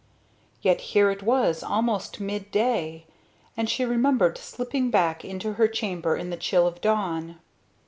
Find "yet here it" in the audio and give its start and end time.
0.63-1.21